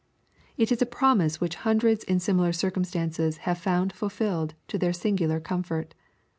It 0.57 0.71
is 0.71 0.81
a 0.81 0.87
promise 0.87 1.39
which 1.39 1.57
hundreds 1.61 2.03
in 2.03 2.19
similar 2.19 2.51
circumstances 2.53 3.37
have 3.45 3.59
found 3.59 3.93
fulfilled 3.93 4.55
to 4.69 4.79
their 4.79 4.93
singular 4.93 5.39
comfort. 5.39 5.93